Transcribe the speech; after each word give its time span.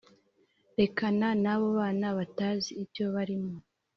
Rekana 0.79 1.27
nabo 1.43 1.67
bana 1.79 2.07
batazi 2.17 2.69
ibyo 2.83 3.05
barimo 3.15 3.55